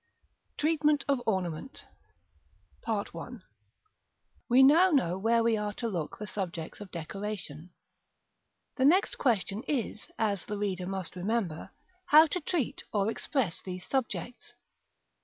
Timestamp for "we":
4.49-4.63, 5.43-5.55